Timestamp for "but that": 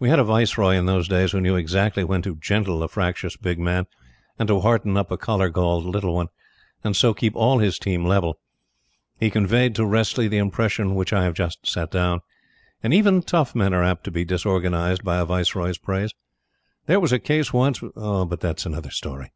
17.86-18.58